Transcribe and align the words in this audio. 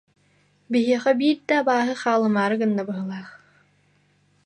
Биһиэхэ 0.71 1.11
биир 1.19 1.37
да 1.47 1.55
абааһы 1.61 1.93
хаалымаары 2.01 2.55
гынна 2.61 2.81
быһыылаах 2.87 3.29